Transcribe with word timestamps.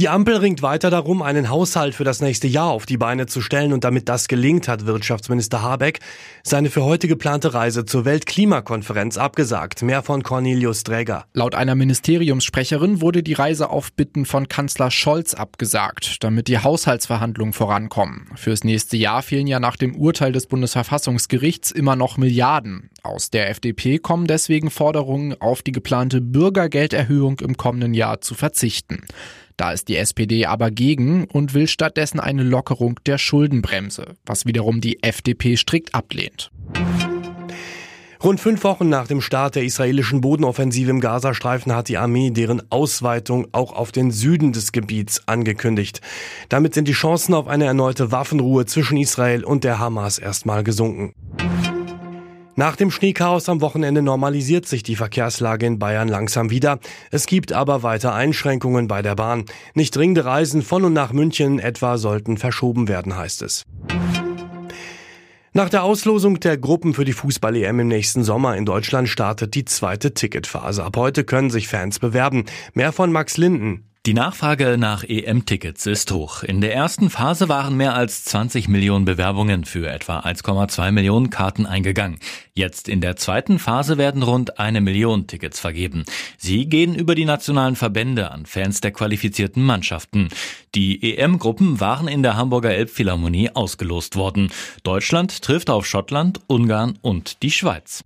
Die 0.00 0.08
Ampel 0.08 0.38
ringt 0.38 0.62
weiter 0.62 0.88
darum, 0.88 1.20
einen 1.20 1.50
Haushalt 1.50 1.94
für 1.94 2.04
das 2.04 2.22
nächste 2.22 2.48
Jahr 2.48 2.70
auf 2.70 2.86
die 2.86 2.96
Beine 2.96 3.26
zu 3.26 3.42
stellen 3.42 3.74
und 3.74 3.84
damit 3.84 4.08
das 4.08 4.28
gelingt, 4.28 4.66
hat 4.66 4.86
Wirtschaftsminister 4.86 5.60
Habeck 5.60 6.00
seine 6.42 6.70
für 6.70 6.84
heute 6.84 7.06
geplante 7.06 7.52
Reise 7.52 7.84
zur 7.84 8.06
Weltklimakonferenz 8.06 9.18
abgesagt. 9.18 9.82
Mehr 9.82 10.02
von 10.02 10.22
Cornelius 10.22 10.84
Dräger. 10.84 11.26
Laut 11.34 11.54
einer 11.54 11.74
Ministeriumssprecherin 11.74 13.02
wurde 13.02 13.22
die 13.22 13.34
Reise 13.34 13.68
auf 13.68 13.92
Bitten 13.92 14.24
von 14.24 14.48
Kanzler 14.48 14.90
Scholz 14.90 15.34
abgesagt, 15.34 16.24
damit 16.24 16.48
die 16.48 16.56
Haushaltsverhandlungen 16.56 17.52
vorankommen. 17.52 18.26
Fürs 18.36 18.64
nächste 18.64 18.96
Jahr 18.96 19.20
fehlen 19.20 19.46
ja 19.46 19.60
nach 19.60 19.76
dem 19.76 19.94
Urteil 19.94 20.32
des 20.32 20.46
Bundesverfassungsgerichts 20.46 21.72
immer 21.72 21.94
noch 21.94 22.16
Milliarden. 22.16 22.88
Aus 23.02 23.30
der 23.30 23.48
FDP 23.48 23.98
kommen 23.98 24.26
deswegen 24.26 24.70
Forderungen, 24.70 25.40
auf 25.40 25.62
die 25.62 25.72
geplante 25.72 26.20
Bürgergelderhöhung 26.20 27.40
im 27.40 27.56
kommenden 27.56 27.94
Jahr 27.94 28.20
zu 28.20 28.34
verzichten. 28.34 29.04
Da 29.56 29.72
ist 29.72 29.88
die 29.88 29.96
SPD 29.96 30.46
aber 30.46 30.70
gegen 30.70 31.24
und 31.24 31.54
will 31.54 31.66
stattdessen 31.66 32.20
eine 32.20 32.42
Lockerung 32.42 32.98
der 33.06 33.18
Schuldenbremse, 33.18 34.16
was 34.24 34.46
wiederum 34.46 34.80
die 34.80 35.02
FDP 35.02 35.56
strikt 35.56 35.94
ablehnt. 35.94 36.50
Rund 38.22 38.38
fünf 38.38 38.64
Wochen 38.64 38.90
nach 38.90 39.06
dem 39.06 39.22
Start 39.22 39.54
der 39.54 39.64
israelischen 39.64 40.20
Bodenoffensive 40.20 40.90
im 40.90 41.00
Gazastreifen 41.00 41.74
hat 41.74 41.88
die 41.88 41.96
Armee 41.96 42.30
deren 42.30 42.70
Ausweitung 42.70 43.48
auch 43.52 43.72
auf 43.72 43.92
den 43.92 44.10
Süden 44.10 44.52
des 44.52 44.72
Gebiets 44.72 45.26
angekündigt. 45.26 46.02
Damit 46.50 46.74
sind 46.74 46.86
die 46.86 46.92
Chancen 46.92 47.32
auf 47.32 47.48
eine 47.48 47.64
erneute 47.64 48.12
Waffenruhe 48.12 48.66
zwischen 48.66 48.98
Israel 48.98 49.42
und 49.42 49.64
der 49.64 49.78
Hamas 49.78 50.18
erstmal 50.18 50.62
gesunken. 50.64 51.14
Nach 52.60 52.76
dem 52.76 52.90
Schneechaos 52.90 53.48
am 53.48 53.62
Wochenende 53.62 54.02
normalisiert 54.02 54.66
sich 54.66 54.82
die 54.82 54.94
Verkehrslage 54.94 55.64
in 55.64 55.78
Bayern 55.78 56.08
langsam 56.08 56.50
wieder. 56.50 56.78
Es 57.10 57.24
gibt 57.24 57.54
aber 57.54 57.82
weiter 57.82 58.12
Einschränkungen 58.12 58.86
bei 58.86 59.00
der 59.00 59.14
Bahn. 59.14 59.46
Nicht 59.72 59.96
dringende 59.96 60.26
Reisen 60.26 60.60
von 60.60 60.84
und 60.84 60.92
nach 60.92 61.14
München 61.14 61.58
etwa 61.58 61.96
sollten 61.96 62.36
verschoben 62.36 62.86
werden, 62.86 63.16
heißt 63.16 63.40
es. 63.40 63.64
Nach 65.54 65.70
der 65.70 65.84
Auslosung 65.84 66.38
der 66.38 66.58
Gruppen 66.58 66.92
für 66.92 67.06
die 67.06 67.14
Fußball-EM 67.14 67.80
im 67.80 67.88
nächsten 67.88 68.24
Sommer 68.24 68.54
in 68.58 68.66
Deutschland 68.66 69.08
startet 69.08 69.54
die 69.54 69.64
zweite 69.64 70.12
Ticketphase. 70.12 70.84
Ab 70.84 70.98
heute 70.98 71.24
können 71.24 71.48
sich 71.48 71.66
Fans 71.66 71.98
bewerben. 71.98 72.44
Mehr 72.74 72.92
von 72.92 73.10
Max 73.10 73.38
Linden. 73.38 73.89
Die 74.06 74.14
Nachfrage 74.14 74.78
nach 74.78 75.04
EM-Tickets 75.04 75.84
ist 75.84 76.10
hoch. 76.10 76.42
In 76.42 76.62
der 76.62 76.74
ersten 76.74 77.10
Phase 77.10 77.50
waren 77.50 77.76
mehr 77.76 77.94
als 77.94 78.24
20 78.24 78.66
Millionen 78.66 79.04
Bewerbungen 79.04 79.66
für 79.66 79.90
etwa 79.90 80.20
1,2 80.20 80.90
Millionen 80.90 81.28
Karten 81.28 81.66
eingegangen. 81.66 82.18
Jetzt 82.54 82.88
in 82.88 83.02
der 83.02 83.16
zweiten 83.16 83.58
Phase 83.58 83.98
werden 83.98 84.22
rund 84.22 84.58
eine 84.58 84.80
Million 84.80 85.26
Tickets 85.26 85.60
vergeben. 85.60 86.04
Sie 86.38 86.64
gehen 86.64 86.94
über 86.94 87.14
die 87.14 87.26
nationalen 87.26 87.76
Verbände 87.76 88.30
an 88.30 88.46
Fans 88.46 88.80
der 88.80 88.92
qualifizierten 88.92 89.62
Mannschaften. 89.62 90.30
Die 90.74 91.18
EM-Gruppen 91.18 91.78
waren 91.78 92.08
in 92.08 92.22
der 92.22 92.38
Hamburger 92.38 92.70
Elbphilharmonie 92.70 93.50
ausgelost 93.50 94.16
worden. 94.16 94.50
Deutschland 94.82 95.42
trifft 95.42 95.68
auf 95.68 95.84
Schottland, 95.84 96.40
Ungarn 96.46 96.98
und 97.02 97.42
die 97.42 97.50
Schweiz. 97.50 98.02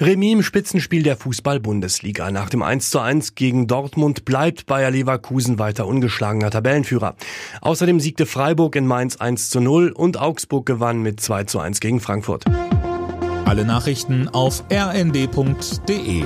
Remis 0.00 0.32
im 0.32 0.42
Spitzenspiel 0.44 1.02
der 1.02 1.16
Fußball-Bundesliga. 1.16 2.30
Nach 2.30 2.48
dem 2.48 2.62
1:1 2.62 3.34
gegen 3.34 3.66
Dortmund 3.66 4.24
bleibt 4.24 4.66
Bayer 4.66 4.92
Leverkusen 4.92 5.58
weiter 5.58 5.88
ungeschlagener 5.88 6.50
Tabellenführer. 6.50 7.16
Außerdem 7.62 7.98
siegte 7.98 8.24
Freiburg 8.24 8.76
in 8.76 8.86
Mainz 8.86 9.16
1:0 9.16 9.90
und 9.90 10.20
Augsburg 10.20 10.66
gewann 10.66 11.02
mit 11.02 11.20
2:1 11.20 11.80
gegen 11.80 11.98
Frankfurt. 11.98 12.44
Alle 13.44 13.64
Nachrichten 13.64 14.28
auf 14.28 14.62
rnd.de 14.70 16.24